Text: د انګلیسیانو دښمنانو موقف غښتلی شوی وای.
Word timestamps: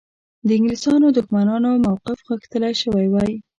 د 0.45 0.49
انګلیسیانو 0.57 1.07
دښمنانو 1.17 1.69
موقف 1.85 2.17
غښتلی 2.29 2.73
شوی 2.81 3.05
وای. 3.09 3.31